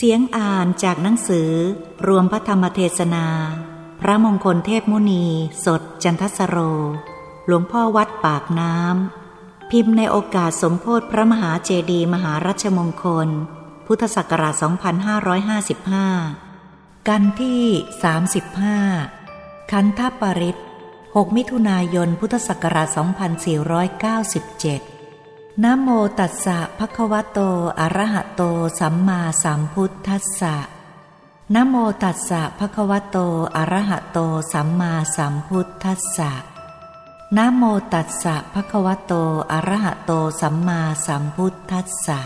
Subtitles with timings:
[0.00, 1.50] เสียงอ่านจากหนังสือ
[2.08, 3.26] รวมพระธรรมเทศนา
[4.00, 5.24] พระมงคลเทพมุนี
[5.64, 6.56] สดจันทสโร
[7.46, 13.28] หลวงพ่อวัดปากน้ำ พิมพ์ในโอกาสสมโพธิพระมหาเจดีมหารัชมงคล
[13.86, 14.54] พุทธศักราช
[16.20, 17.62] 2555 กันที่
[18.86, 20.56] 35 คันธปริศ
[20.96, 24.97] 6มิถุนายนพุทธศักราช 2497
[25.64, 27.38] นะโมตัสสะภะคะวะโต
[27.80, 28.42] อะระหะโต
[28.80, 30.56] สัมมาสัมพุทธัสสะ
[31.54, 33.16] นะโมตัสสะภะคะวะโต
[33.56, 34.18] อะระหะโต
[34.52, 36.32] สัมมาสัมพุทธัสสะ
[37.36, 37.62] นะโม
[37.92, 39.12] ตัสสะภะคะวะโต
[39.52, 42.20] อะระหะโต สัมมาสัมพุทธัสสะ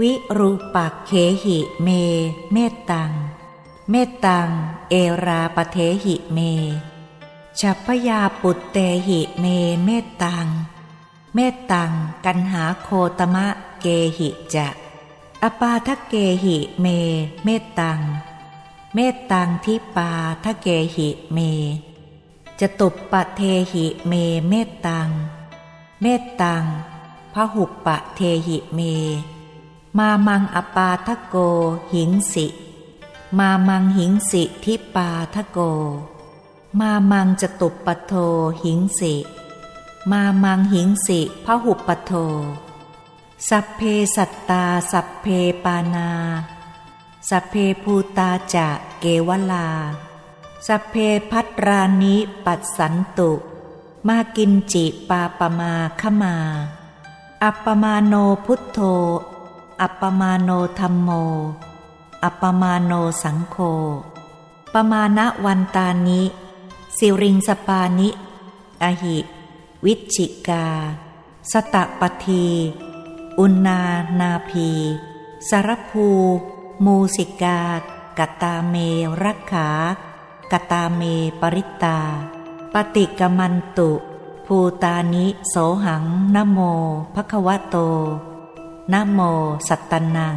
[0.00, 1.12] วิรูปักเข
[1.44, 1.88] หิเม
[2.52, 3.10] เมตตัง
[3.90, 4.48] เมตตัง
[4.90, 4.94] เอ
[5.26, 6.38] ราปเทหิเม
[7.60, 9.44] ฉัพพยาปุตเตหิเม
[9.84, 10.48] เมตตัง
[11.34, 11.92] เมตตัง
[12.24, 13.46] กันหาโคตมะ
[13.80, 13.86] เก
[14.18, 14.68] หิจะ
[15.42, 16.14] อปาทะเก
[16.44, 16.86] หิเม
[17.44, 18.00] เมตตัง
[18.94, 20.10] เมตตังทิปา
[20.44, 21.38] ทะเกหิเม
[22.60, 23.40] จะตุปปะเท
[23.72, 24.12] หิเม
[24.48, 25.08] เมตตัง
[26.02, 26.64] เมตตัง
[27.34, 28.80] พระหุปปะเทหิเม
[29.98, 31.36] มามังอปาทะโก
[31.94, 32.46] หิงสิ
[33.38, 35.58] มามังหิงสิทิปาทะโก
[36.80, 38.12] มามังจตุปปโท
[38.62, 39.14] หิงสิ
[40.10, 42.12] มามังหิงสิพระหุปปโท
[43.48, 43.80] สัพเพ
[44.16, 45.26] สัตตา สัพเพ
[45.64, 46.10] ปานา
[47.28, 48.68] สัพเพภูตาจะ
[49.00, 49.68] เกวลา
[50.66, 50.94] สัพเพ
[51.30, 53.32] พัตรานิปัสสันตุ
[54.06, 56.36] มากินจิปาปมาขมา
[57.42, 58.14] อัปปมาโน
[58.44, 58.78] พุทโธ
[59.80, 61.10] อัปปมาโนธรรมโม
[62.22, 62.92] อัปปมาโน
[63.22, 63.56] สังโฆ
[64.72, 66.22] ปมาณวันตานิ
[66.96, 68.08] สิริงสปานิ
[68.82, 69.18] อหิ
[69.86, 70.66] วิชิกา
[71.52, 72.46] สตะปที
[73.38, 73.80] อุณนา
[74.20, 74.70] นาพี
[75.48, 76.08] สารภู
[76.84, 77.60] มูสิกา
[78.18, 78.74] กตาเม
[79.22, 79.68] รักขา
[80.52, 81.02] กตาเม
[81.40, 81.98] ปริตา
[82.72, 83.90] ปฏิกมันตุ
[84.46, 85.54] ภูตานิโส
[85.84, 86.04] หัง
[86.34, 86.58] นโม
[87.14, 87.76] ภควะโต
[88.92, 89.20] นโม
[89.68, 90.36] สัตตนัง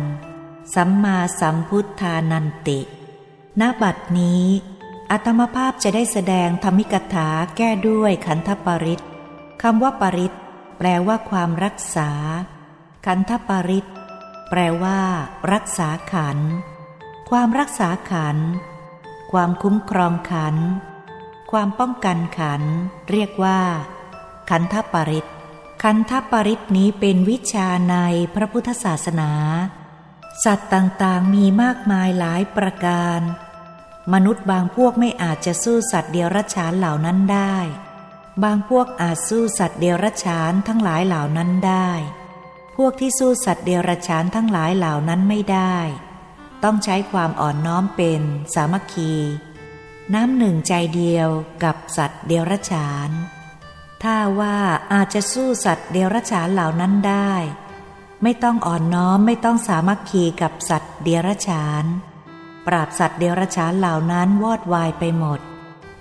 [0.73, 2.79] สัมมาสัมพุทธานันติ
[3.59, 4.45] ณบัดนี้
[5.11, 9.01] อัตมภาพจะได้แสดงธรรมิกถาแก้ด้วยขันธปริศ
[9.65, 10.33] คำว่าปริศ
[10.77, 12.09] แปลว่าความรักษา
[13.05, 13.85] ขันธปริศ
[14.49, 14.99] แปลว่า
[15.53, 16.37] รักษาขัน
[17.29, 18.37] ความรักษาขัน
[19.31, 20.55] ความคุ้มครองขัน
[21.51, 22.61] ความป้องกันขัน
[23.09, 23.59] เรียกว่า
[24.49, 25.25] ขันธปริศ
[25.83, 27.95] ขันธปริศนี้เป็นวิชาใน
[28.35, 29.31] พระพุทธศาสนา
[30.43, 33.19] สัตว์ต่างๆมีมากมายหลายประการ
[34.13, 37.57] มนุษย์บางพวกไม่อาจจะสู้สัตว์เดียรัจฉานเหล่านั้นได้
[38.43, 41.89] บางพวกอาจสู้สัตว์เดรัจฉานทั้งหลายเหล่านั้นได้
[42.75, 45.77] พวกที่สู้สัตว์เดรัจฉานทั้งหลายเหล่านั้นไม่ได้
[46.63, 48.21] ต้องใช้ความอ่อนน้อมเป็น
[48.53, 49.13] สามัคคี
[50.13, 51.29] น้ำหนึ่งใจเดียว
[51.63, 53.09] กับสัตว์เดรัจฉาน
[54.03, 54.57] ถ้าว่า
[54.93, 57.33] อาจจะสู้สัตว์เดรัจฉานเหล่านั้นได้
[58.23, 61.83] ไม่ต้องอ่อนน้อมไม่ต้องสามัคคีกับสัตว์เดรัจฉาน
[62.67, 65.39] ปราบสัตว์เดรัจฉานเหล่านั้นวอดวายไปหมด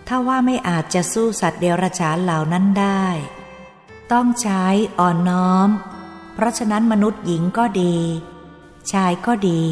[0.08, 3.06] ถ้าว่าไม่อาจจะสู้สัตว์เดรัจฉานเหล่านั้นได้
[4.12, 4.64] ต้องใช้
[4.98, 5.68] อ่อนน้อม
[6.34, 7.96] เพราะฉะนั้นมนุษย์หญิงก็ดี
[8.92, 9.62] ชายก็ดี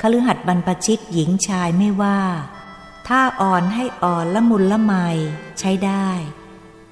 [0.00, 2.20] คฤหัสถ์บรรพชิตหญิงชายไม่ว่า
[3.08, 4.92] ถ้าอ่อนให้อ่อนละมุนละไม
[5.58, 6.08] ใช้ได้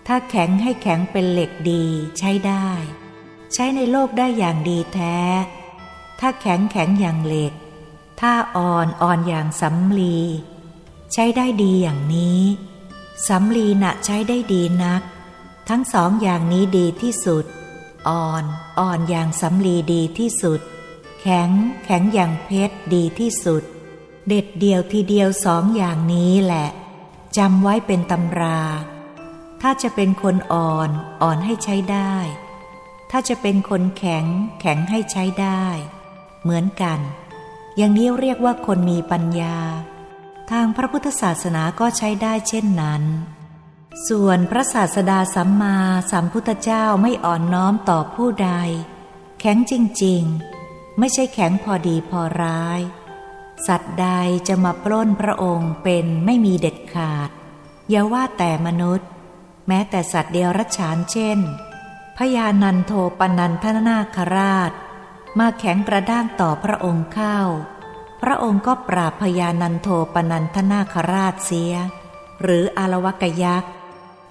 [0.07, 1.85] ถ้าแข็งให้แข็งเป็นเหล็กดี
[2.19, 2.69] ใช้ได้
[3.55, 5.19] ใช้ในโลกได้อย่างดีแท้
[6.21, 7.53] ถ้าแข็งแข็งอย่างเหล็ก
[8.21, 10.19] ถ้าอ่อนอ่อนอย่างสำลี
[11.13, 12.41] ใช้ได้ดีอย่างนี้
[13.27, 15.03] สำลีนะใช้ได้ดีนัก
[15.69, 17.45] ทั้งสองอย่างนี้ดีที่สุด
[18.09, 18.45] อ่อน
[18.79, 20.61] อ่อนอย่างสำลีดีที่สุด
[21.21, 21.51] แข็ง
[21.85, 23.63] แข็งอย่างเพชรดีที่สุด
[24.29, 26.69] เด็ดเดียวทีเดียวสองอย่างนี้แหละ
[27.37, 28.61] จำไว้เป็นตำรา
[29.63, 30.91] ถ้าจะเป็นคนอ่อน
[31.23, 32.15] อ่อนให้ใช้ได้
[33.11, 34.25] ถ้าจะเป็นคนแข็ง
[34.61, 35.65] แข็งให้ใช้ได้
[36.43, 36.99] เหมือนกัน
[37.77, 39.57] อย่างนี้เรียกว่าคนมีปัญญา
[40.51, 43.03] ทางพระพุทธศาสนาก็ใช้ได้เช่นนั้น
[44.09, 45.79] ส่วนพระศาสดาสัมมา
[46.11, 48.51] สัมพุทธเจ้าไม่อ่อนน้อมต่อผู้ใด
[49.41, 49.75] แข็งจ
[50.05, 52.81] ริงๆ ไม่ใช่แข็งพอดีพอร้าย
[53.67, 54.09] สัตว์ใด
[54.49, 57.31] จะมาปล้นพระองค์เป็นไม่มีเด็ดขาด
[57.91, 59.09] อย่าว่าแต่มนุษย์
[59.69, 61.39] แม้แต่สัตว์เดียวรัชานเช่น
[62.17, 64.73] พญานันโทปนันทนาคราช
[65.39, 67.39] มาแข็งกระด้างต่อพระองค์เข้า
[68.23, 71.75] พระองค์ก็ปราบพญานันโทปนันทนาคราชเสีย
[72.43, 73.73] หรืออารวกยักษ์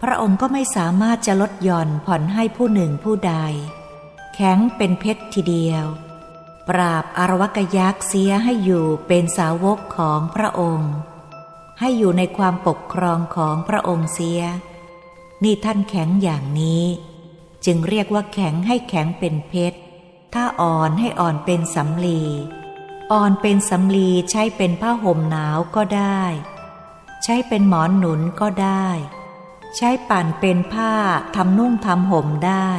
[0.01, 3.35] พระองค์ก็ไม่สามารถจะลดหย่อนผ่อนให้ผู้หนึ่งผู้ใด
[4.35, 5.85] แข็งเป็นเพชรทีเดียว
[6.69, 10.93] ปราบอารวกยักษ์เสียให้อยู่เป็นสาวกของพระองค์
[11.79, 14.41] ให้อยู่ในความปกครองของพระองค์เสีย
[15.43, 16.83] นี่ท่านแข็งอย่างนี้
[17.65, 19.77] จึงเรียกว่าแข็งให้แข็งเป็นเพชร
[20.33, 22.21] ถ้าอ่อนให้อ่อนเป็นสำลี
[23.11, 26.23] อ่อนเป็นสำลีใช้เป็นผ้าห่มหนาวก็ได้
[27.23, 28.87] ใช้เป็นหมอนหนุนก็ได้
[29.75, 30.93] ใช้ปั่นเป็นผ้า
[31.35, 32.69] ทำนุ่งทำห่มได้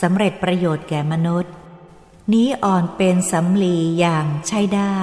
[0.00, 1.52] สำเร็จประโยชน์แก่มนุษย์
[2.32, 4.98] นี้อ่อนเป็นสำลีอย่างใช้ได้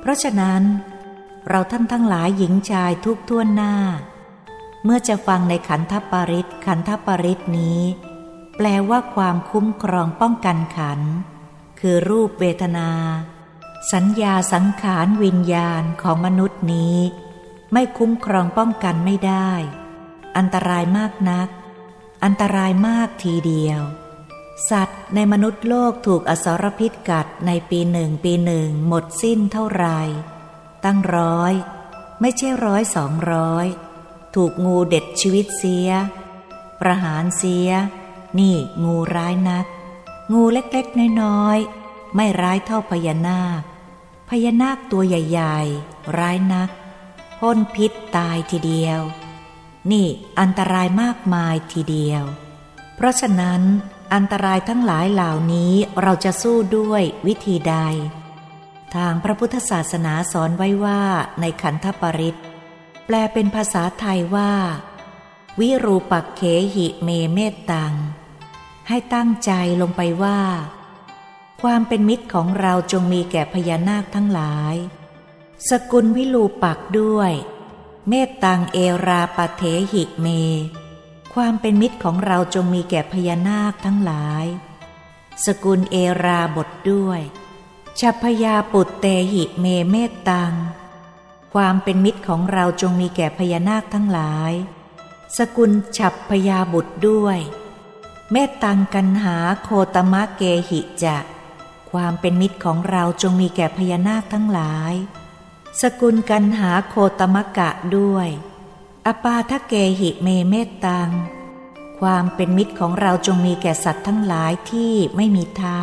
[0.00, 0.62] เพราะฉะนั้น
[1.48, 3.74] เราท่านทั้งหลายหญิงชายทุกท่วนหน้า
[4.84, 7.80] เมื่อจะฟังในขันธปริศขันธปริศนี้
[8.56, 11.00] แปลว่าความคุ้มครองป้องกันขัน
[11.80, 12.90] คือรูปเวทนา
[13.92, 16.98] สัญญาสังขารวิญญาณของมนุษย์นี้
[17.72, 19.50] ไม่คุ้มครองป้องกันไม่ได้
[20.36, 21.48] อันตรายมากนัก
[22.24, 23.82] อันตรายมากทีเดียว
[24.70, 29.86] สัตว์ในมนุษย์โลกถูกอสรพิษกัดในปีหนึ่งปีหนึ่งหมดสิ้นเท่าไร
[30.84, 31.52] ตั้งร้อย
[32.20, 33.66] ไม่ใช่ร้อยสองร้อย
[34.34, 35.88] ถูกงูเด็ดชีวิตเสีย
[36.80, 37.70] ประหารเสีย
[38.38, 39.66] นี่งูร้ายนัก
[40.32, 41.79] งูเล็กๆน้อยๆ
[42.14, 43.62] ไม่ร้ายเท่าพญานาค
[44.28, 46.70] พญานาคตัวใหญ่ๆ ร้ายนัก
[47.38, 49.00] พ่นพิษตายทีเดียว
[49.90, 50.06] นี่
[50.40, 52.22] อันตรายมากมายทีเดียว
[52.96, 53.62] เพราะฉะนั้น
[54.14, 57.76] อันตรายทั้งหลายเหล่านี้เราจะสู้ด้วยวิธีใด
[58.94, 61.02] ทางพระพุทธศาสนาสอนไว้ว่า
[61.40, 62.38] ในขันธปริต
[63.06, 64.52] แปลเป็นภาษาไทยว่า
[65.60, 66.42] วิรูปักเข
[66.74, 67.94] หิเมเมตตัง
[68.88, 70.38] ให้ตั้งใจลงไปว่า
[71.62, 74.74] ความเป็นมิตรของเราจงมีแก่พญานาคทั้งหลาย
[75.68, 77.32] สกุลวิรูปักด้วย
[78.08, 79.62] เมตตังเอราปะเถ
[79.92, 80.26] หิเม
[81.34, 84.44] ความเป็นมิตรของเราจงมีแก่พญานาคทั้งหลาย
[85.44, 87.20] สกุลเอราบทด้วย
[88.00, 90.54] ฉัพยาปุตเตหิเมเมตตัง
[91.54, 94.52] ความเป็นมิตรของเราจงมีแก่พญานาคทั้งหลาย
[95.36, 97.38] สกุลฉับพยาบุตรด้วย
[98.32, 101.18] เมตตังกันหาโคตมะเกหิจะ
[101.92, 104.94] ความเป็นมิตรของเราจงมีแก่พญานาคทั้งหลาย
[105.80, 108.28] สกุลกันหาโคตมะกะด้วย
[109.06, 111.10] อปาทะเกหิเมเมตตัง
[112.00, 115.82] ความเป็นมิตรของเราจงมีแก่สัตว์ทั้งหลายที่ไม่มีเท้า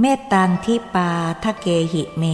[0.00, 1.12] เมตตังที่ปา
[1.44, 2.24] ทะเกหิเม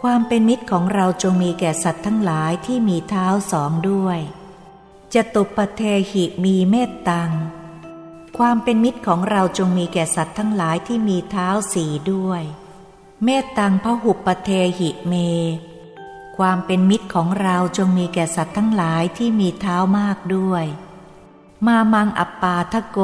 [0.00, 4.18] ความเป็นมิตรของเราจงมีแก่สัตว์ทั้งหลายที่มีเท้าสองด้วย
[5.14, 7.30] จตุปเทหิมีเมตตัง
[8.38, 12.42] ความเป็นมิตรของเราจงมีแก่สัตว์ทั้งหลายที่มีเท้าสีด้วย
[13.24, 15.14] เมตตังพหุปเทหิเม
[16.36, 20.64] ความเป็นมิตรของเราจงมีแก่สัตว์ทั้งหลายที่มีเท้ามากด้วย
[21.66, 22.98] มามังอัปปาทโก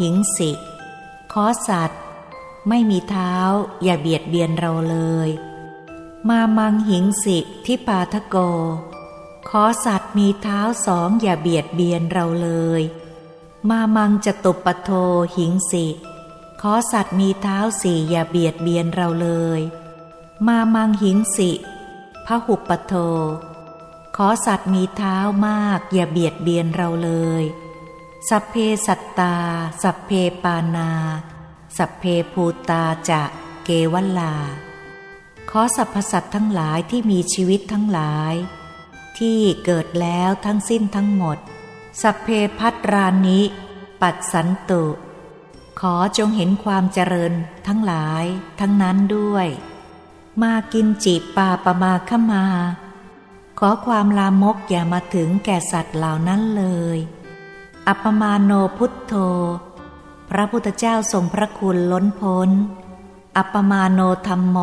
[0.00, 0.50] หิงสิ
[1.32, 2.00] ขอสัตว์
[2.68, 3.34] ไม่มีเท้า
[3.82, 4.98] อย่าเบียดเบียนเราเล
[5.28, 5.30] ย
[6.28, 8.36] มามังหิงสิที่ปาทโก
[9.48, 12.82] ขอสัตว์มีเท้าสองอย่าเบียดเบียนเราเลย
[13.70, 14.90] มามังจะตุปปโท
[15.36, 15.86] หิงสิ
[16.60, 19.60] ขอสัตว์มีเท้าสี่อย่าเบียดเบียนเราเลย
[20.46, 21.50] มามังหิงสิ
[22.26, 22.94] พระหุปโท
[24.16, 27.10] ขอสัตว์มีเท้ามากอย่าเบียดเบียนเราเล
[27.42, 27.44] ย
[28.28, 28.54] สัพเพ
[28.86, 29.36] สัตตา
[29.82, 30.10] สัพเพ
[30.42, 30.90] ปานา
[31.76, 33.22] สัพเพภูตาจะ
[33.64, 34.34] เกวัลลา
[35.50, 38.34] ขอสรรพสัตว์ทั้งหลายที่มีชีวิตทั้งหลาย
[39.18, 41.38] ที่เกิดแล้วทั้งสิ้นทั้งหมด
[42.02, 42.28] สัพเพ
[42.58, 43.40] พัตรานิ
[44.00, 44.84] ปัดสันตุ
[45.80, 47.32] ขอจงเห็นความเจริญ
[47.66, 48.24] ทั้งหลาย
[48.60, 49.46] ทั้งนั้นด้วย
[50.42, 52.44] มากินจีบปาปมาขมา
[53.58, 56.64] ขอความลามกอย่ามาถึงแก่สัตว์เหล่านั้นเล
[56.96, 56.98] ย
[57.88, 59.14] อัปมาโนพุทโธ
[60.30, 62.50] พระพุทธเจ้าทรงพระคุณล้นพ้น
[63.36, 64.58] อัปมาโนธรรมโม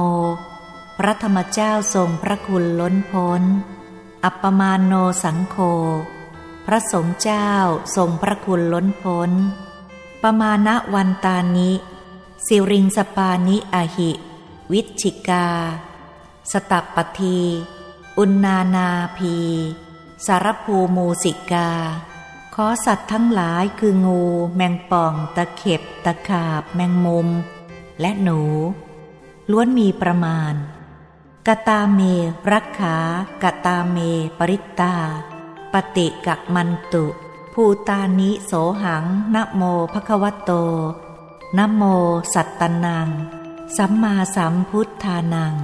[0.97, 3.41] พระธรรมเจ้าทรงพระคุณล้นพ้น
[4.23, 5.57] อัปมาโนสังโฆ
[6.65, 7.51] พระสงฆ์เจ้า
[7.95, 9.31] ทรงพระคุณล้นพ้น
[10.23, 11.71] ประมาณวันตานิ
[12.47, 14.11] สิริงสปานิอหิ
[14.71, 15.47] วิชิกา
[16.51, 17.39] สตัปปที
[18.17, 19.35] อุณนานาพี
[20.25, 21.69] สารภูมูสิกา
[22.55, 24.21] ขอสัตว์ทั้งหลายคืองู
[24.55, 27.27] แมงป่อง ตะเข็บ ตะขาบ แมงมุม
[28.01, 28.41] และหนู
[29.51, 30.53] ล้วนมีประมาณ
[31.47, 31.99] กตาเม
[32.51, 32.97] รักขา
[33.43, 33.97] กตาเม
[34.37, 34.95] ปริตตา
[35.79, 37.05] ปฏิกักมันตุ
[37.53, 38.51] ภูตานิโส
[38.83, 39.05] หัง
[39.35, 39.61] นโม
[39.93, 40.51] ภควโต
[41.57, 41.83] นโม
[42.33, 43.09] สัตตนัง
[43.77, 45.55] สัมมาสัมพุทธานัง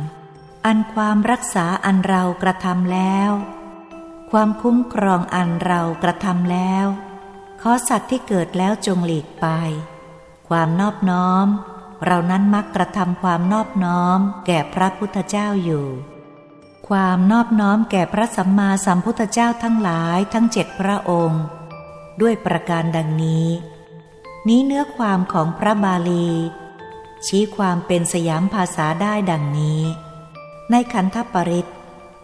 [0.65, 3.31] อันความรักษาอันเรากระทำแล้ว
[4.31, 6.85] ความคุ้มครองอันเรากระทำแล้ว
[7.61, 9.47] ขอสัตว์ที่เกิดแล้วจงหลีกไป
[10.49, 11.47] ความนอบน้อม
[12.05, 15.87] เรานั้นมักกระทำความนอบน้อมแก่พระพุทธเจ้าอยู่
[16.91, 21.43] ความนอบน้อมแก่พระสัมมาสัมพุทธเจ้าทั้งหลายทั้งเจ็ดพระองค์
[22.21, 23.47] ด้วยประการดังนี้
[24.47, 26.29] นี้เนื้อความของพระบาลี
[27.25, 29.81] ชี้ความเป็นสยามภาษาได้ดังนี้
[30.71, 31.67] ในขันธปริต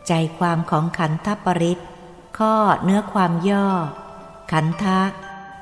[0.07, 1.79] ใจความของขันธปริต
[2.37, 3.69] ข้อเนื้อความย่อ
[4.51, 4.99] ขันธะ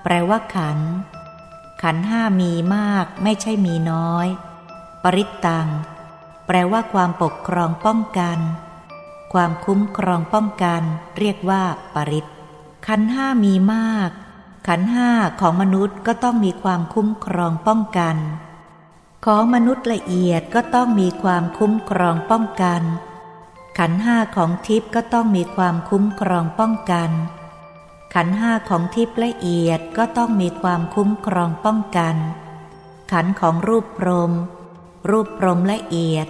[0.03, 0.79] แปลว่าขัน
[1.83, 4.27] ขันห้ามีมากไม่ใช่มีน้อย
[5.03, 5.67] ปริตตัง
[6.47, 8.39] แปลว่าความปกครองป้องกัน
[9.35, 10.81] ความคุ้มครองป้องกัน
[11.17, 11.63] เรียกว่า
[11.95, 12.25] ปริต
[12.87, 14.09] ขันห้ามีมาก
[14.67, 15.09] ขันห้า
[15.41, 18.15] ของมนุษย์ก็ต้องมีความคุ้มครองป้องกัน
[19.25, 22.81] ของมนุษย์ละเอียดก็ต้องมีความคุ้มครองป้องกัน
[23.79, 27.11] ขันห้าของทิพย์ก็ต้องมีความคุ้มครองป้องกัน
[28.13, 32.15] ขันห้าของทิพย์ละเอียดก็ต้องมีความคุ้มครองป้องกัน
[33.11, 34.31] ขันของรูปพรม
[35.09, 36.27] รูปพรมละเอียด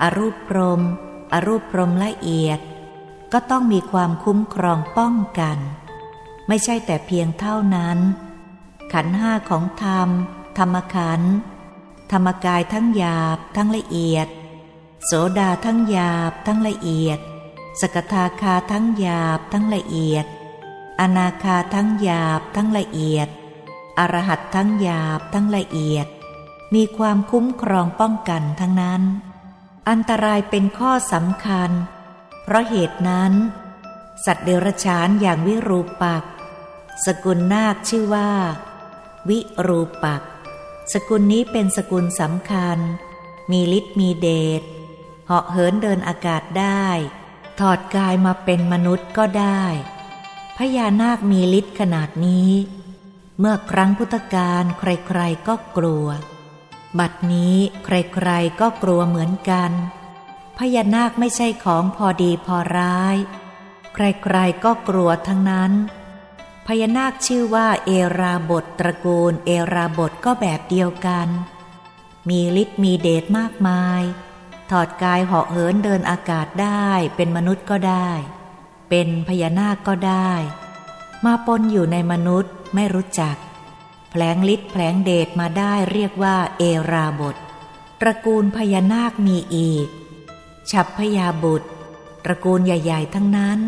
[0.00, 0.82] อรูปพรม
[1.32, 2.60] อรูปพรมละเอียด
[3.32, 5.58] ก็ต้องมีความคุ้มครองป้องกัน
[6.48, 7.98] ไม่ใช่แต่เพียงเท่านั้น
[8.92, 10.08] ขันห้าของธรรม
[10.58, 11.20] ธรรมขัน
[12.12, 14.28] ธรรมกายทั้งหยาบ ทั้งละเอียด
[15.04, 17.18] โสดาทั้งหยาบ ทั้งละเอียด
[17.80, 20.26] สกทาคาทั้งหยาบ ทั้งละเอียด
[21.00, 23.28] อนาคาทั้งหยาบ ทั้งละเอียด
[23.98, 26.06] อรหัตทั้งหยาบ ทั้งละเอียด
[26.74, 29.02] มีความคุ้มครองป้องกันทั้งนั้น
[29.88, 31.70] อันตรายเป็นข้อสำคัญ
[32.42, 33.32] เพราะเหตุนั้น
[34.24, 36.24] สัตว์เดรัจฉานอย่างวิรูปัก
[37.06, 38.32] สกุลนาคชื่อว่า
[39.28, 40.22] วิรูปัก
[40.92, 42.78] สกุลนี้เป็นสกุลสำคัญ
[43.50, 44.28] มีฤทธิ์มีเด
[44.60, 44.62] ช
[45.26, 46.86] เหาะเหินเดินอากาศได้
[47.60, 49.64] ถอดกายมาเป็นมนุษย์ก็ได้
[50.56, 52.50] พญานาคมีฤทธิ์ขนาดนี้
[53.38, 56.06] เมื่อครั้งพุทธกาลใครๆก็กลัว
[56.98, 59.70] บัดนี้ใครๆก็กลัวเหมือนกัน
[60.58, 63.16] พญานาคไม่ใช่ของพอดีพอร้าย
[63.94, 65.72] ใครๆก็กลัวทั้งนั้น
[66.66, 71.28] พญานาคชื่อว่าเอราบทตระกูลเอราบทก็แบบเดียวกัน
[72.28, 74.02] มีฤทธิ์มีเดชมากมาย
[74.70, 78.10] ถอดกายเหาะเหินเดินอากาศได้ เป็นมนุษย์ก็ได้
[78.88, 80.32] เป็นพญานาคก็ได้
[81.24, 83.36] มาปนอยู่ในมนุษย์ไม่รู้จัก
[84.16, 87.36] แผลงฤทธิ์แผลงเดชมาได้เรียกว่าเอราบท
[88.00, 89.88] ตระกูลพญานาคมีอีก
[90.70, 91.68] ฉับพญาบุตร
[92.24, 93.58] ตระกูลใหญ่ ๆ ทั้งนั้น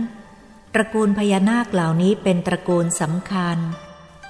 [0.75, 3.59] ตระกูลพญานาคเหล่านี้เป็นตระกูลสำคัญ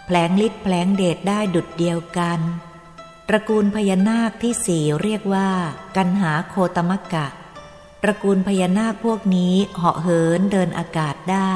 [0.06, 2.40] แผลงฤทธิ์แผลงเดชได้ดุดเดียวกัน
[3.28, 5.50] ตระกูลพญานาคที่สี่เรียกว่า
[5.96, 7.26] กันหาโคตมกะ
[8.02, 11.54] ตระกูลพญานาคพวกนี้เหาะเหินเดินอากาศได้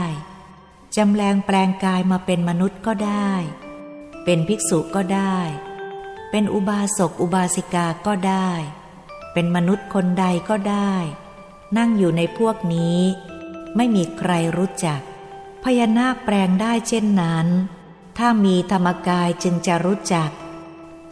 [0.96, 3.32] จำแรงแปลงกายมาเป็นมนุษย์ก็ได้
[4.24, 5.38] เป็นภิกษุก็ได้
[6.30, 8.50] เป็นอุบาสกอุบาสิกาก็ได้
[9.32, 10.94] เป็นมนุษย์คนใดก็ได้
[11.76, 13.00] นั่งอยู่ในพวกนี้
[13.76, 15.00] ไม่มีใครรู้จัก
[15.62, 17.46] พญานาคแปลงได้เช่นนั้น
[18.18, 20.30] ถ้ามีธรรมกายจึงจะรู้จัก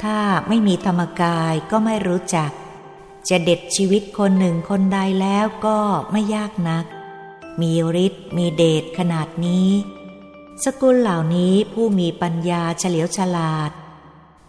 [0.02, 2.50] ถ้าไม่มีธรรมกายก็ไม่รู้จัก
[3.28, 5.78] จะเด็ดชีวิตคนหนึ่งคนใดแล้วก็
[6.12, 6.84] ไม่ยากนัก
[7.60, 7.72] มี
[8.04, 9.68] ฤทธิ์มีเดชขนาดนี้
[10.64, 13.70] สกุลเหล่านี้ผู้มีปัญญาเฉลียวฉลาด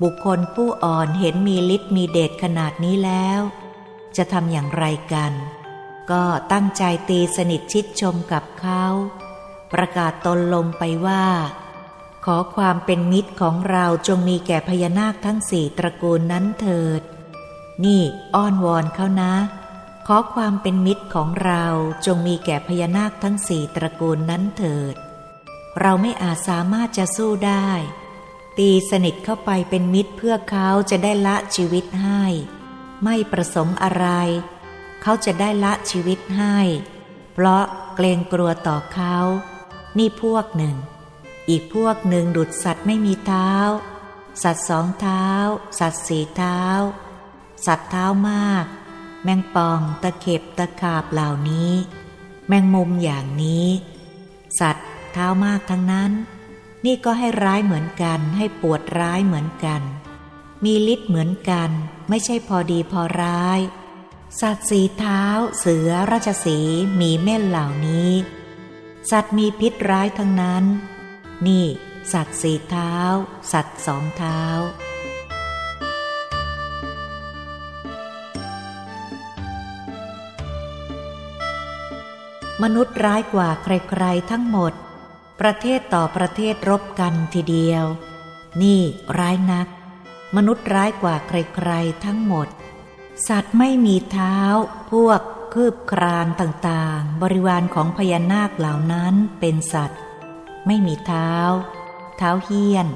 [0.02, 3.40] บุคคลผู้อ่อนเห็นมีฤทธิ์มีเดชขนาดนี้แล้ว
[4.18, 5.32] จะทำอย่างไรกัน
[6.12, 8.86] ก็ตั้งใจตีสนิทชิดชมกับเขา
[9.74, 11.26] ประกาศตนลงไปว่า
[12.26, 17.02] ขอความเป็นมิตรของเราจงมีแก่พญานาคทั้งสี่ตระกูลนั้นเถิด
[17.84, 18.02] นี่
[18.36, 19.34] อ้อนวอนเขานะ
[20.08, 21.64] ขอความเป็นมิตรของเรา
[22.06, 24.96] จงมีแก่พญานาคทั้งสี่ตระกูลนั้นเถิด
[25.82, 27.70] เราไม่อาจสามารถจะสู้ได้
[28.58, 32.24] ตีสนิทเข้าไปเป็นมิตรเพื่อเขาจะได้ละชีวิตให้
[33.04, 34.08] ไม่ประสงค์อะไร
[35.02, 36.58] เขาจะได้ละชีวิตให้
[37.34, 37.64] เพราะ
[37.96, 39.18] เกรงกลัวต่อเขา
[39.98, 40.76] นี่พวกหนึ่ง
[41.50, 43.52] อีกพวกหนึ่งดุดสัตว์ไม่มีเท้า
[44.44, 45.26] สัตว์สองเท้า
[45.80, 46.62] สัตว์สี่เท้า
[47.66, 48.66] สัตว์เท้ามาก
[49.24, 51.74] แมงปองตะเข็บตะขาบเหล่านี้
[52.48, 53.68] แมงมุมอย่างนี้
[54.60, 56.12] สัตว์ เท้ามากทั้งนั้น
[56.86, 59.82] นี่ก็ให้ร้ายเหมือนกัน ให้ปวดร้ายเหมือนกัน
[60.64, 61.70] มีฤทธิ์เหมือนกัน
[62.10, 63.60] ไม่ใช่พอดีพอร้าย
[64.42, 65.24] สัตว์สีเท้า
[65.60, 66.60] เสือราชสี
[67.00, 68.12] มีเม่นเหล่านี้
[69.12, 70.64] สัตว์มีพิษร้ายทั้งนั้น
[71.48, 71.66] นี่
[72.14, 72.96] สัตว์สี่เท้า
[73.52, 74.42] สัตว์สองเท้า
[82.64, 84.74] มนุษย์ร้ายกว่าใครๆทั้งหมด
[85.40, 87.86] ประเทศต่อประเทศรบกันทีเดียว
[88.62, 88.82] นี่
[89.18, 89.68] ร้ายนัก
[90.36, 92.48] มนุษย์ร้ายกว่าใครๆทั้งหมด
[93.28, 94.38] สัตว์ไม่มีเท้า
[94.92, 95.22] พวก
[95.54, 100.00] คืบครานต่างๆ บริวารของพญานาคเหล่านั้นเป็นสัตว์
[100.68, 101.32] ไม่มีเท้า
[102.18, 102.88] เท้าเฮียน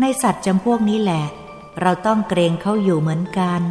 [0.00, 1.24] ในสัตว์จำพวกนี้แหละ
[1.80, 3.62] เราต้องเกรงเขาอยู่เหมือนกัน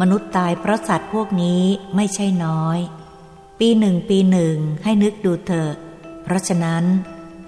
[0.00, 1.62] มนุษย์ตายเพราะสัตว์พวกนี้
[1.96, 2.78] ไม่ใช่น้อย
[3.58, 5.72] ปีหนึ่งปีหนึ่งให้นึกดูเถอะ
[6.22, 6.84] เพราะฉะนั้น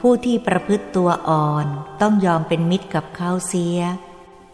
[0.01, 1.67] ผู้ที่ประพฤติตัวอ่อน
[2.01, 3.79] ต้องยอมเป็นมิตรกับเขาเสีย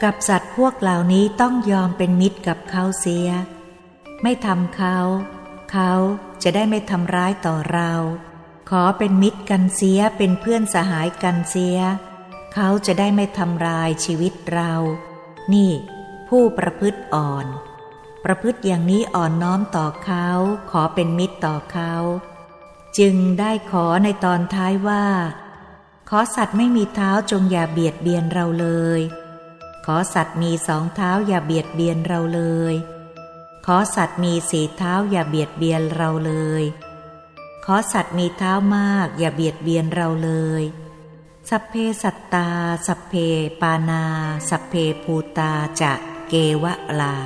[0.03, 3.29] กับสัตว์พวกเหล่านี้ต้องยอมเป็นมิตรกับเขาเสีย
[4.23, 4.99] ไม่ทำเขา
[5.73, 5.93] เขา
[6.43, 7.93] จะได้ไม่ทำร้ายต่อเรา
[8.71, 11.79] ขอเป็นมิตรกันเสียเป็นเพื่อนสหายกันเสีย
[12.55, 14.73] เขาจะได้ไม่ทำลายชีวิตเรา
[15.53, 15.73] นี่
[16.29, 17.47] ผู้ประพฤติอ่อน
[18.25, 20.29] ประพฤติอย่างนี้อ่อนน้อมต่อเขา
[20.71, 21.95] ขอเป็นมิตรต่อเขา
[22.99, 25.05] จึงได้ขอในตอนท้ายว่า
[26.09, 29.01] ขอสัตว์ไม่มีเท้าจงอย่าเบียดเบียนเราเลย
[29.87, 32.75] ขอสัตว์มีสองเท้าอย่าเบียดเบียนเราเลย
[33.67, 36.65] ขอสัตว์มีสี่เท้าอย่าเบียดเบียนเราเลย
[37.65, 40.63] ขอสัตว์มีเท้ามากอย่าเบียดเบียนเราเลย
[41.49, 42.49] สัพเพสัตตา
[42.87, 43.15] สัพเพ
[43.61, 44.05] ปานา
[44.49, 45.93] สัพเพภูตาจะ
[46.29, 47.17] เกวะลา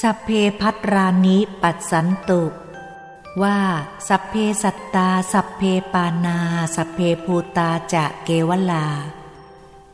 [0.00, 0.28] สัพเพ
[0.60, 2.42] พัตรานิปัสสันตุ
[3.40, 3.58] ว่า
[4.08, 5.62] สัพเพสัตตา สัพเพ
[5.92, 6.38] ปานา
[6.76, 8.86] สัพเพภูตาจะเกวลา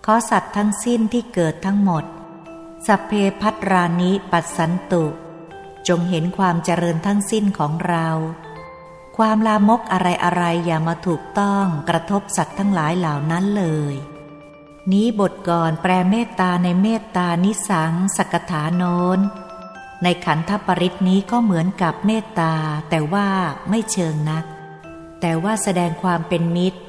[0.05, 2.05] ขอสัตว์ทั้งสิ้นที่เกิดทั้งหมด
[2.87, 5.05] สัพเพพัตรานิปัสสันตุ
[5.89, 8.09] จงเห็นความเจริญทั้งสิ้นของเรา
[9.17, 13.95] ความลามกอะไรอะไรอย่ามาถูกต้องกระทบสัตว์ทั้งหลายเหล่านั้นเลย
[14.93, 18.83] นี้บทก่อนแปลเมตตาในเมตตานิสังสกถาโน
[19.17, 19.19] น
[20.03, 22.55] ในขันธปริตนี้ก็เหมือนกับเมตตา
[22.91, 23.27] แต่ว่า
[23.71, 24.45] ไม่เชิงนัก
[25.21, 26.81] แต่ว่าแสดงความเป็นมิตร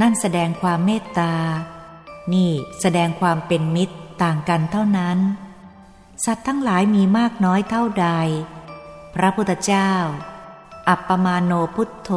[0.00, 1.32] นั่นแสดงความเมตตา
[2.32, 5.18] นี่แสดงความเป็นมิตรต่างกันเท่านั้น
[6.24, 8.08] สัตว์ทั้งหลายมีมากน้อยเท่าใด
[9.14, 9.92] พระพุทธเจ้า
[10.88, 12.10] อัปปมาโนพุทโธ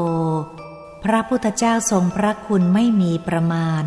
[1.04, 3.84] พระพุทธเจ้าทรงพระคุณไม่มีประมาณ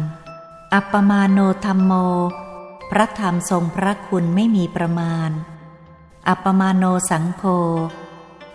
[0.75, 1.93] อัปปมาโนธรรมโม
[2.91, 5.31] พระธรรมทรงพระคุณไม่มีประมาณ
[6.29, 7.45] อัปมาโนสังโฆ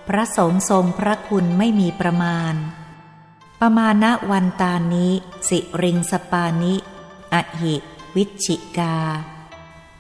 [0.08, 2.54] พระสงฆ์ทรงพระคุณไม่มีประมาณ
[3.62, 5.08] ประมาณวันตานิ
[5.49, 6.73] สิริงสปานิ
[7.34, 7.75] อหิ
[8.15, 8.97] วิชิกา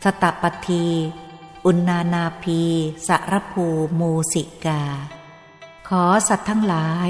[0.03, 0.87] สตปที
[1.65, 2.61] อุณนานาพี
[3.07, 3.65] สารภู
[3.99, 4.81] มูสิกา
[5.87, 7.09] ขอสัตว์ทั้งหลาย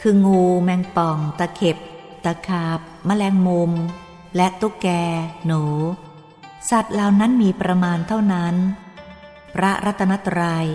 [0.00, 1.78] คืองูแมงป่อง ตะเข็บ
[2.24, 3.72] ตะขาบ แมลงมุม
[4.36, 4.88] และตุ๊กแก
[5.46, 5.62] หนู
[6.70, 8.54] สัตว์เหล่านั้นมีประมาณเท่านั้น
[9.54, 10.68] พระรัตนตรยัย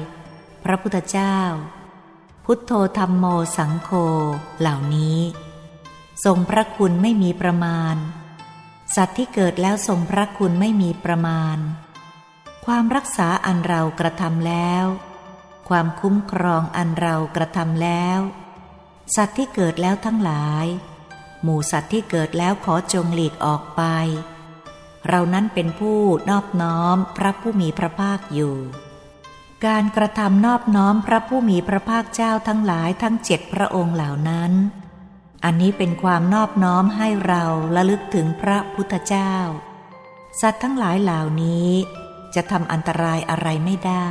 [0.64, 1.38] พระพุทธเจ้า
[2.46, 3.26] พุทโธธรรมโม
[3.58, 3.90] สังโฆ
[4.60, 5.20] เหล่านี้
[6.26, 7.96] ทรงพระคุณไม่มีประมาณ
[8.96, 11.58] สัตว์ที่เกิดแล้วทรงพระคุณไม่มีประมาณ
[12.66, 14.86] ความรักษาอันเรากระทำแล้ว
[15.70, 18.20] ความคุ้มครองอันเรากระทำแล้ว
[19.16, 20.66] สัตว์ที่เกิดแล้วทั้งหลาย
[21.44, 23.82] หมู่สัตว์ที่เกิดแล้วขอจงหลีกออกไป
[25.10, 28.56] เรานั้นเป็นผู้นอบน้อมพระผู้มีพระภาคอยู่
[29.66, 34.52] การกระทำนอบน้อมพระผู้มีพระภาคเจ้าทั้งหลายทั้งเจ็ดพระองค์เหล่านั้น
[35.44, 37.44] อันนี้เป็นความนอบน้อมให้เรา
[37.76, 39.34] ระลึกถึงพระพุทธเจ้า
[40.42, 41.70] สัตว์ทั้งหลายเหล่านี้
[42.36, 44.10] จะทำอันตรายอะไรไม่ได้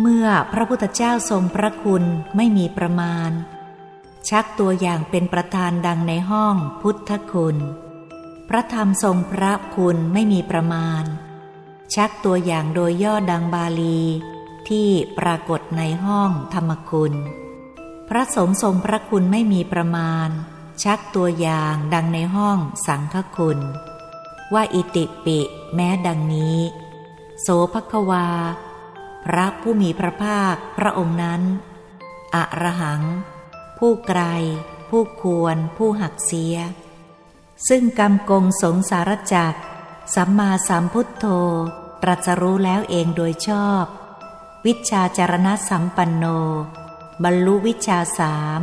[0.00, 2.04] เมื่อพระพุทธเจ้าทรงพระคุณ
[2.36, 3.30] ไม่มีประมาณ
[4.28, 7.56] ชักตัวอย่างเป็นประธานดังในห้องพุทธคุณ
[8.54, 11.04] ระธรรมทรงพระคุณไม่มีประมาณ
[11.94, 14.00] ชักตัวอย่างโดยย่อดังบาลี
[14.68, 14.88] ที่
[15.18, 17.14] ปรากฏในห้องธรรมคุณ
[18.08, 20.28] พระสงฆ์ทรงพระคุณไม่มีประมาณ
[20.84, 23.58] ชักตัวอย่างดังในห้องสังฆคุณ
[24.54, 25.40] ว่าอิติปิ
[25.74, 26.58] แม้ดังนี้
[27.40, 28.28] โสภควา
[29.24, 31.42] พระผู้มีพระภาคพระองค์นั้น
[32.34, 33.02] อะระหัง
[33.78, 34.22] ผู้ไกล
[34.90, 36.56] ผู้ควร ผู้หักเสีย
[37.68, 39.54] ซึ่งกรรมกงสงสารจัก
[40.14, 41.24] สัมมาสัมพุทโธ
[42.02, 43.84] ตรัสรู้แล้วเองโดยชอบ
[44.66, 46.24] วิชาจารณะสัมปันโน
[47.22, 48.60] บรรลุวิชาสาม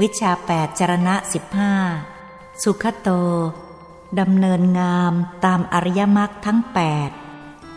[0.00, 1.74] วิชาแปดจารณะสิบห้า
[2.62, 3.08] สุขโต
[4.20, 5.12] ดำเนินงาม
[5.44, 7.10] ตามอริยมรรคทั้งแปด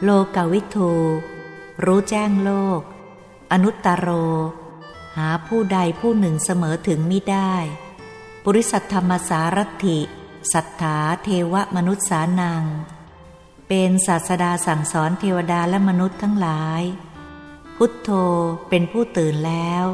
[0.04, 0.94] โลกวิทู
[1.86, 2.82] รู้แจ้งโลก
[3.52, 4.10] อนุตตโร
[5.18, 7.54] หาผู้ใดผู้หนึ่งเสมอถึงมิได้
[8.44, 10.00] ปุริสัทธรรมสารถิ
[10.54, 12.64] สัทธาเทวมนุษย์สานัง
[13.68, 16.82] เป็นศาสดาสั่งสอนเทวดาและมนุษย์ทั้งหลาย
[17.76, 18.10] พุทโธ
[18.70, 19.86] เป็นผู้ตื่นแล้ว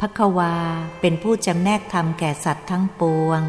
[0.00, 0.56] พักวา
[1.00, 3.40] เป็นผู้จำแนกธรรมแก่สัตว์ทั้งปวง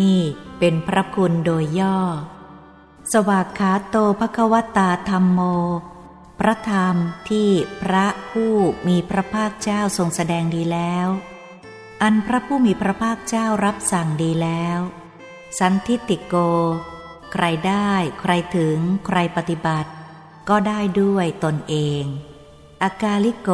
[0.00, 0.20] นี่
[0.58, 1.98] เป็นพระคุณโดยย่อ
[3.12, 5.40] สวากขาโตภควตาธรรมโม
[6.40, 6.96] พระธรรม
[7.30, 7.48] ที่
[7.82, 8.52] พระผู้
[8.88, 11.08] มีพระภาคเจ้าทรงแสดงดีแล้ว
[12.02, 14.78] อันพระผู้มีพระภาคเจ้ารับสั่งดีแล้ว
[15.58, 16.34] สันทิติโก
[17.32, 19.90] ใครได้ ใครถึง ใครปฏิบัติ
[20.48, 22.04] ก็ได้ด้วยตนเอง
[22.82, 23.50] อากาลิโก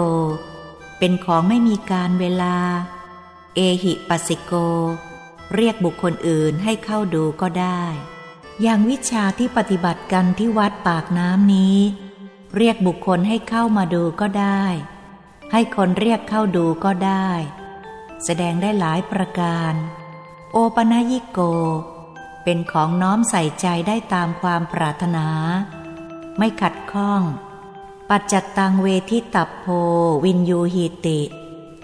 [0.99, 2.57] เป็นของไม่มีการเวลา
[3.55, 4.53] เอหิปัสสิโก
[5.55, 7.83] เรียกบุคคลอื่นให้เข้าดูก็ได้
[8.63, 11.79] อย่างวิชาที่ปฏิบัติกันที่วัดปากน้ำนี้
[12.57, 14.65] เรียกบุคคลให้เข้ามาดูก็ได้
[15.53, 17.29] ให้คนเรียกเข้าดูก็ได้
[18.25, 19.75] แสดงได้หลายประการ
[20.53, 21.39] โอปนยิโก
[22.45, 25.27] เป็นของน้อมใส่ใจได้ตามความปรารถนา
[26.39, 27.23] ไม่ขัดข้อง
[28.11, 29.67] ปัจจัตตังเวทิตับโพ
[30.25, 31.21] วินยูหิติ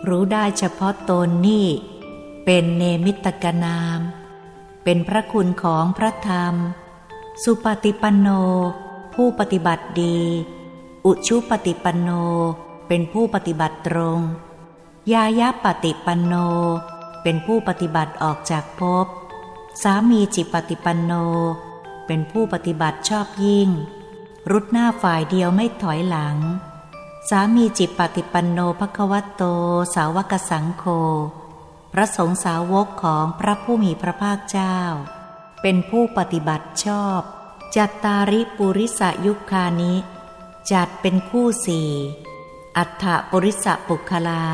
[0.09, 1.67] รู้ได้เฉพาะตนนี่
[2.45, 4.01] เป็นเนมิตกนาม
[4.85, 6.55] เป็นพระคุณของพระธรรม
[7.43, 8.29] สุปฏิปันโน
[9.15, 10.19] ผู้ปฏิบัติดี
[11.07, 12.11] อุชุปฏิปันโน
[12.89, 14.21] เป็นผู้ปฏิบัติตรง
[15.13, 16.35] ยายาปฏิปันโน
[17.29, 19.07] เป็นผู้ปฏิบัติออกจากภพ
[19.83, 21.13] สามีจิปฏิปันโน
[22.07, 23.69] เป็นผู้ปฏิบัติชอบยิ่ง
[24.51, 26.37] รุดหน้าฝ่ายเดียวไม่ถอยหลัง
[27.29, 29.43] สามีจิปฏิปันโนภควัตโต
[29.95, 30.85] สาวกสังโฆ
[31.93, 34.77] พระสงฆ์สาวกของพระผู้มีพระภาคเจ้า
[35.63, 37.21] เป็นผู้ปฏิบัติชอบ
[37.77, 39.95] จัตตาริปุริสยุคานิ
[40.73, 41.91] จัดเป็นคู่สี่
[42.77, 44.45] อัฏฐปุริสปุคลา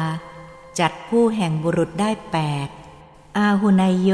[0.80, 2.68] จัดผู้แห่งบุรุษได้แปด
[3.38, 4.10] อาหุนายโย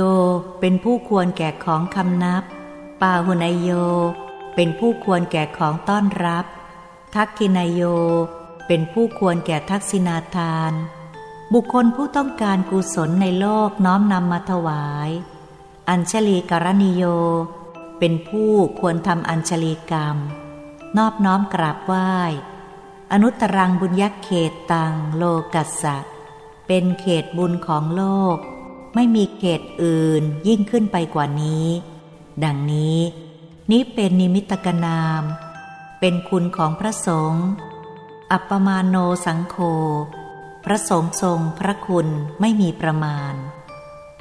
[0.61, 2.45] เป็นผู้ควรแก่ของคำนับ
[3.01, 3.71] ปาหุนายโย
[4.55, 6.45] เป็นผู้ควรแก่ของต้อนรับ
[7.15, 7.83] ทักกินายโย
[8.67, 10.73] เป็นผู้ควรแก่ทักษินาทาน
[11.53, 15.11] บุคคลผู้ต้องการกุศลในโลกน้อมนำมาถวาย
[15.89, 17.05] อัญชลีกรณิโย
[17.99, 20.17] เป็นผู้ควรทำอัญชลีกรรม
[20.97, 22.13] นอบน้อมกราบไหว้
[23.13, 25.23] อนุตรังบุญยักเขตตังโล
[25.55, 26.18] กัสสะ
[26.69, 28.03] เป็นเขตบุญของโล
[28.35, 28.37] ก
[28.95, 31.67] ไม่มีเขตอื่นยิ่งขึ้นไปกว่านี้
[32.45, 32.99] ดังนี้
[33.71, 35.23] นี้เป็นนิมิตกนาม
[36.01, 37.47] เป็นคุณของพระสงฆ์
[38.33, 39.57] อัปปมาโนสังโฆ
[40.65, 42.09] พระสงฆ์ทรงพระคุณ
[42.41, 43.35] ไม่มีประมาณ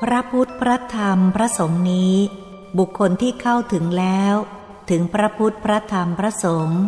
[0.01, 2.15] พระพุทธพระธรรมพระสงฆ์นี้
[2.77, 4.36] บุคคลที่เข้าถึงแล้ว
[4.89, 6.81] ถึงพระพุทธพระธรรมพระสงฆ์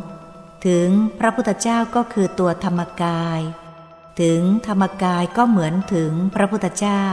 [0.68, 0.88] ถึง
[1.20, 3.42] พระพุทธเจ้าก็คือตัวธรรมกาย
[4.22, 7.06] ถึงธรรมกายก็เหมือนถึงพระพุทธเจ้า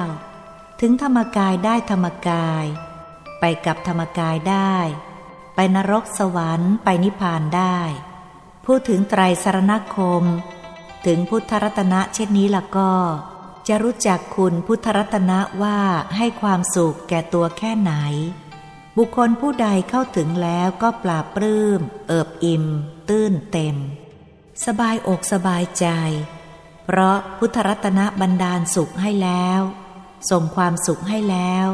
[0.80, 2.64] ถึงธรรมกายได้ธรรมกาย
[3.40, 4.76] ไปกับธรรมกายได้
[5.54, 7.78] ไปนรกสวรรค์ไปนิพพานได้
[8.66, 10.24] พูดถึงไตรสรณคม
[11.06, 12.92] ถึงพุทธรัตนะเช่นนี้ละก็
[13.68, 15.78] จะรู้จักคุณพุทธรัตนะว่า
[16.16, 17.92] ให้ความสุขแก่ตัวแค่ไหน
[18.96, 22.64] บุคคลผู้ใดเข้าถึงแล้วก็ปราบปลื้ม เอิบอิ่ม
[23.08, 23.76] ตื้นเต็ม
[24.66, 25.86] สบายอกสบายใจ
[26.88, 29.60] เพราะพุทธรัตนบันดาลสุขให้แล้ว
[30.30, 31.66] ส่งความสุขให้แล้ว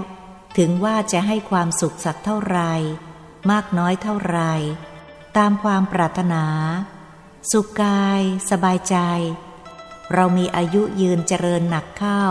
[0.59, 2.59] ถึงว่าจะให้ความสุขสักเท่าไร
[3.51, 4.38] มากน้อยเท่าไร
[5.37, 6.44] ตามความปรารถนา
[7.53, 8.20] สุขกาย
[8.51, 8.96] สบายใจ
[10.14, 12.25] เรามีอายุยืนเจริญหนักเข้า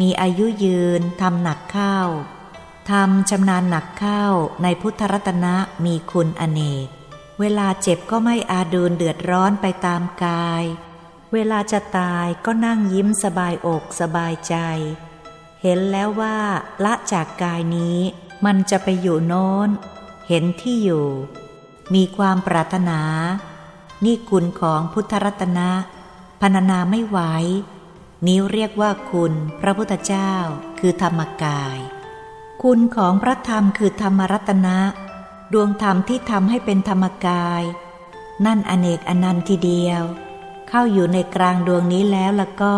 [0.00, 1.98] มีอายุยืนทำหนักเข้า
[2.90, 4.24] ทำชำนาญหนักเข้า
[4.62, 6.86] ในพุทธรัตนะมีคุณอเนก
[7.40, 10.64] เวลาเจ็บก็ไม่อาดูนเดือดร้อนไปตามกาย
[11.32, 14.56] เวลาจะตายก็นั่งยิ้มสบายอกสบายใจ
[15.62, 16.38] เห็นแล้วว่า
[16.84, 17.98] ละจากกายนี้
[18.44, 19.68] มันจะไปอยู่โน้น
[20.28, 21.08] เห็นที่อยู่
[21.94, 23.00] มีความปรารถนา
[24.04, 25.70] นี่คุณของพุทธรัตนะ
[26.40, 27.18] พรรณนาไม่ไหว
[28.26, 30.32] นี้เรียกว่าคุณพระพุทธเจ้า
[30.78, 31.78] คือธรรมกาย
[32.62, 34.78] คุณของพระธรรมคือธรรมรัตนะ
[35.52, 37.62] ดวงธรรมที่ทำให้เป็นธรรมกาย
[38.46, 40.02] นั่นอเนกอนันต์ทีเดียว
[40.72, 42.74] เข้าอยู่ในกลางดวงนี้แล้วแล้วก็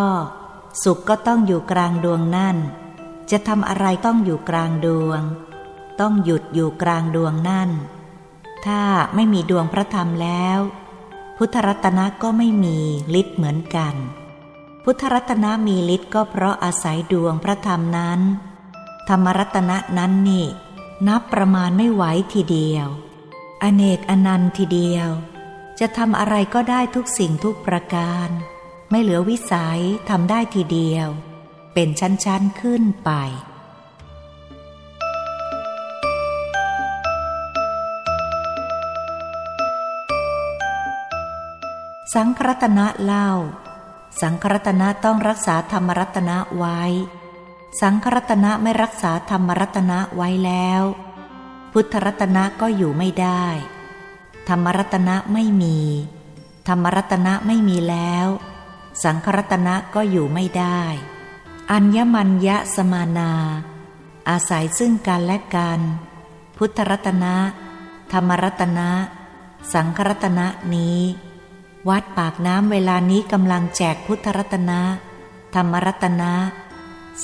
[0.83, 2.57] สุขก็ต้องอยู่กลางดวงนั่น
[3.31, 5.21] จะทำอะไรต้องอยู่กลางดวง
[6.01, 7.71] ต้องหยุดอยู่กลางดวงนั่น
[8.67, 8.81] ถ้า
[9.15, 10.59] ไม่มีดวงพระธรรมแล้ว
[11.37, 12.79] พุทธรัตนะก็ไม่มี
[13.21, 13.95] ฤทธิ์เหมือนกัน
[14.85, 18.21] พุทธรัตนะมีฤทธิ์ก็เพราะอาศัยดวงพระธรรมนั้น
[19.09, 20.47] ธรรมรัตนะนั้นนี่
[21.09, 22.87] นับประมาณไม่ไหวทีเดียว
[23.63, 25.09] อเนกอนันต์ทีเดียว
[25.81, 28.29] จะทำอะไรก็ได้ทุกสิ่งทุกประการ
[28.91, 29.81] ไม่เหลือวิสัย
[30.11, 31.09] ทำได้ทีเดียว
[31.75, 33.11] เป็นชั้น ๆ ขึ้นไป
[42.15, 43.31] สังครัตนะเล่า
[44.21, 46.83] สังครัตนะต้องรักษาธรรมรัตนะไว้
[47.81, 50.83] สังครัตนะไม่รักษาธรรมรัตนะไว้แล้ว
[51.73, 53.45] พุทธรัตนะก็อยู่ไม่ได้
[54.49, 55.79] ธรรมรัตนะไม่มี
[56.69, 58.27] ธรรมรัตนะไม่มีแล้ว
[59.03, 60.83] สังครัตนะก็อยู่ไม่ได้
[61.73, 63.33] อัญญมัญญะสมานา
[64.29, 65.81] อาศัยซึ่งกันและกัน
[66.57, 67.35] พุทธรัตนะ
[68.13, 68.89] ธรรมรัตนะ
[69.73, 71.01] สังครัตนะนี้
[71.89, 74.81] วัดปากน้ำเวลานี้กำลังแจกพุทธรัตนะ
[75.55, 76.33] ธรรมรัตนะ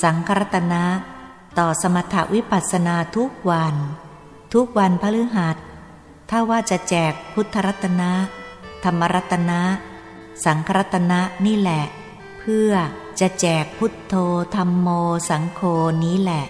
[0.01, 0.83] สังครัตนะ
[1.59, 3.75] ต่อสมถวิปัสสนาทุกวัน
[4.53, 5.57] ทุกวันพฤหัส
[6.29, 8.11] ถ้าว่าจะแจกพุทธรัตนะ
[8.83, 9.61] ธรรมรัตนะ
[10.45, 11.83] สังครัตนะนี่แหละ
[12.39, 12.71] เพื่อ
[13.19, 14.15] จะแจกพุทโธ
[14.55, 14.89] ธรรมโม
[15.29, 15.61] สังโฆ
[16.03, 16.45] นี้แหละ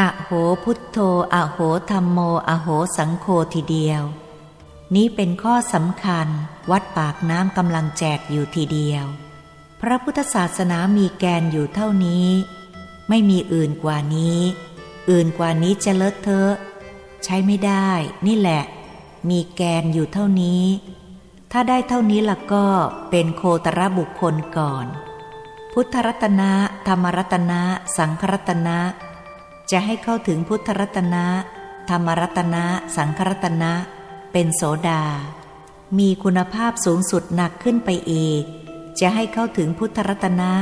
[0.00, 0.30] อะโห
[0.64, 0.98] พุทโธ
[1.34, 1.58] อะโห
[1.90, 4.02] ธรรมโมอะโหสังโฆทีเดียว
[4.94, 6.26] นี้เป็นข้อสำคัญ
[6.70, 9.04] วัดปากน้ำกำลังแจกอยู่ทีเดียว
[9.80, 12.28] พระพุทธศาสนามีแกนอยู่เท่านี้
[13.08, 14.38] ไม่มีอื่นกว่านี้
[15.10, 16.52] อื่นกว่านี้จะเลอะเทอะ
[17.24, 17.88] ใช้ไม่ได้
[18.26, 18.62] นี่แหละ
[19.28, 20.64] มีแกนอยู่เท่านี้
[21.52, 22.66] ถ้าได้เท่านี้ล่ะก็
[23.10, 24.86] เป็นโคตรบุคคลก่อน
[25.72, 26.50] พุทธรัตนะ
[26.86, 27.60] ธรรมรัตนะ
[27.96, 28.78] สังครัตนะ
[29.70, 31.24] จะให้เข้าถึงพุทธรัตนะ
[31.90, 32.64] ธรรมรัตนะ
[32.96, 33.72] สังครัตนะ
[34.32, 35.02] เป็นโสดา
[35.98, 38.42] มีคุณภาพสูงสุดหนักขึ้นไปอีก
[39.00, 40.52] จะให้เข้าถึงพุทธรัตนะ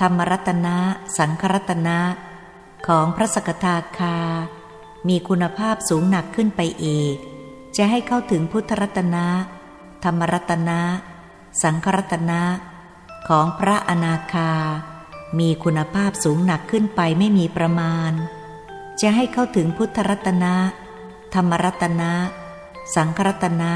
[0.00, 0.76] ธรรมรัตนะ
[1.18, 1.98] สังครัตนะ
[2.86, 4.18] ของพระสกทาคา
[5.08, 7.16] มีคุณภาพสูงหนักขึ้นไปอีก
[7.82, 9.26] จะให้เข้าถึงพุทธรัตนะ
[10.04, 10.80] ธรรมรัตนะ
[11.62, 12.42] สังครัตนะ
[13.28, 14.52] ของพระอนาคา
[15.38, 18.12] มีคุณภาพสูงหนักขึ้นไปไม่มีประมาณ
[19.00, 20.54] จะให้เข้าถึงพุทธรัตนะ
[21.34, 22.12] ธรรมรัตนะ
[22.94, 23.72] สังครัตนะ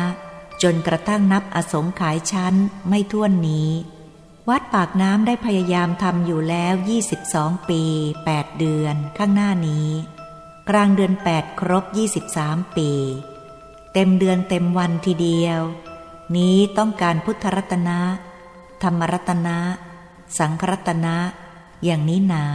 [0.62, 2.54] จนกระทั่งนับอสงขายชั้น
[2.88, 3.70] ไม่ท้วนนี้
[4.48, 6.74] วัดปากน้ำได้พยายามทำอยู่แล้ว
[7.20, 7.82] 22 ปี
[8.24, 9.88] 8 เดือนข้างหน้านี้
[10.68, 11.84] กลางเดือน 8 ครบ
[12.30, 12.92] 23 ปี
[13.94, 15.60] เต็มเดือนเต็มวันทีเดียว
[16.36, 17.98] นี้ต้องการพุทธรัตนะ
[18.82, 19.58] ธรรมรัตนะ
[20.38, 21.16] สังครัตนะ
[21.84, 22.46] อย่างนี้หนา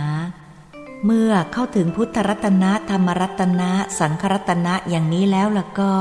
[1.05, 5.95] เมื่อเข้าถึงพุทธรัตนะธรรมรัตนะ สังครัตนะอย่างนี้แล้วล่ะก็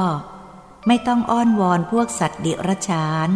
[0.86, 3.30] ไม่ต้องอ้อนวอนพวกสัตว์ดิรชาน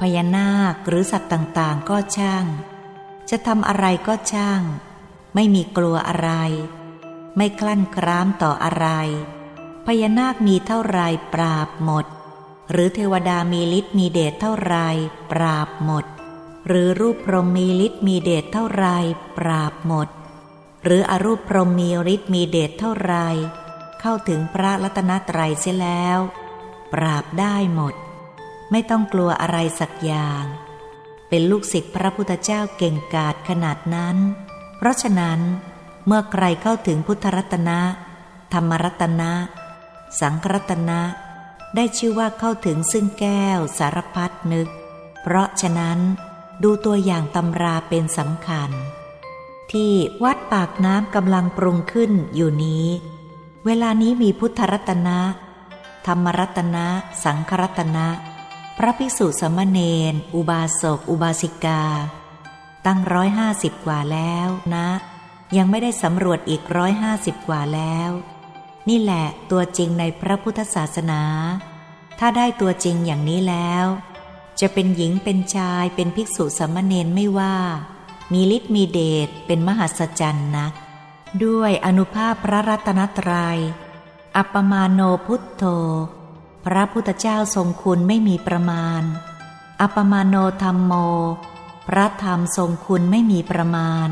[0.00, 2.44] พญานาคหรือสัตว์ต่างๆ ก็ช่าง
[3.30, 4.62] จะทำอะไรก็ช่าง
[5.34, 6.30] ไม่มีกลัวอะไร
[7.36, 8.86] ไม่กลั้นกรามต่ออะไร
[9.90, 11.00] พญานาคมีเท่าไร
[11.34, 12.06] ปราบหมด
[12.70, 14.76] หรือเทวดามีฤทธิ์มีเดชเท่าไร
[15.32, 16.04] ปราบหมด
[16.66, 18.86] หรือรูปพรหมมีฤทธิ์มีเดชเท่าไร
[19.38, 20.08] ปราบหมด
[20.84, 23.14] หรืออรูปพรหมมีฤทธิ์มีเดชเท่าไร
[24.00, 26.18] เข้าถึงพระรัตนตรัยเสียแล้ว
[26.92, 27.94] ปราบได้หมด
[28.70, 30.44] ไม่ต้องกลัวอะไรสักอย่าง
[31.28, 34.16] เป็นลูกศิษย์พระพุทธเจ้าเก่งกาจขนาดนั้น
[34.76, 35.40] เพราะฉะนั้น
[36.06, 37.80] เมื่อใครเข้าถึงพุทธรัตนะ
[38.52, 39.32] ธรรมรัตนะ
[40.20, 41.00] สังครัตนะ
[41.74, 44.68] ได้ชื่อว่าเข้าถึงซึ่งแก้วสารพัดนึก
[45.22, 45.98] เพราะฉะนั้น
[46.62, 48.70] ดูตัวอย่างตำราเป็นสำคัญ
[49.72, 49.92] ที่
[50.24, 52.86] วัดปากน้ำกำลังปรุงขึ้นอยู่นี้
[53.66, 55.18] เวลานี้มีพุทธรัตนะ
[56.06, 56.86] ธรรมรัตนะ
[57.24, 58.06] สังครัตนะ
[58.76, 59.80] พระภิกษุสมณเณ
[60.12, 61.82] รอุบาสก อุบาสิกา
[62.86, 64.88] ตั้งร้อยห้าสิบกว่าแล้วนะ
[65.56, 68.10] ยังไม่ได้สำรวจอีกร้อยห้าสิบกว่าแล้ว
[68.88, 71.22] นี่แหละตัวจริงในพระพุทธศาสนา
[72.18, 73.86] ถ้าได้ตัวจริงอย่างนี้แล้ว
[74.60, 77.56] จะเป็นหญิงเป็นชายเป็นภิกษุสมเณรไม่ว่า
[78.32, 80.72] มีฤทธิ์มีเดชเป็นมหัศจรรย์นัก
[81.44, 83.58] ด้วยอนุภาพพระรัตนตรยัย
[84.36, 85.64] อัปมาโนพุทโธ
[86.64, 89.02] พระพุทธเจ้าทรงคุณไม่มีประมาณ
[89.80, 90.92] อัปมาโนธรรมโม
[91.88, 94.08] พระธรรมทรงคุณไม่มีประมาณ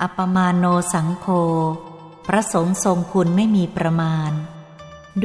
[0.00, 1.26] อัปมาโนสังโฆ
[2.32, 4.30] พระสงฆ์ทรงคุณไม่มีประมาณ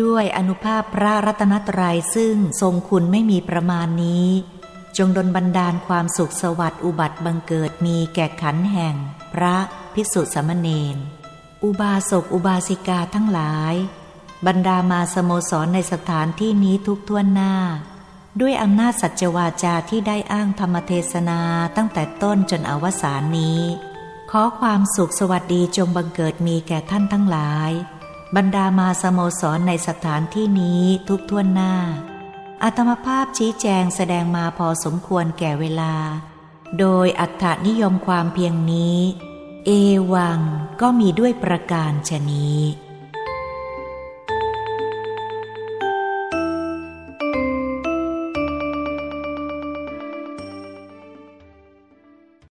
[0.02, 4.28] ด้วยอนุภาพพระรัตนตรัยซึ่งทรงคุณไม่มีประมาณนี้
[4.98, 8.96] จงดลบันดาลความสุขสวัสดิ์อุบัติบังเกิดมีแก่ขันแห่ง
[9.34, 9.56] พระ
[9.94, 10.98] ภิกษุสามเณร
[11.64, 13.74] อุบาสกอุบาสิกาทั้งหลาย
[14.46, 17.54] บรรดามาสโมสรในสถานที่นี้ทุกท่วนหน้า
[18.42, 21.40] ด้วยอำนาจสัจวาจาที่ได้อ้างธรรมเทศนา
[21.76, 23.62] ตั้งแต่ต้นจนอวสานนี้
[24.42, 27.72] อความสุขสวัสดีจงบังเกิดมีแก่ท่านทั้งหลาย
[28.36, 31.74] บรรดามาสโมสรในสถานที่นี้ทุกท่วนหน้า
[32.64, 35.94] อัตมภาพชี้แจงแสดงมาพอสมควรแก่เวลา
[36.80, 39.00] โดยอัตถนิยมความเพียงนี้
[39.66, 39.70] เอ
[40.14, 40.40] วัง
[40.82, 42.60] ก็มีด้วยประการชนี้